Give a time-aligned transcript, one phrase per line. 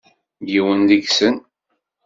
[0.51, 1.35] Yiwen deg-sen.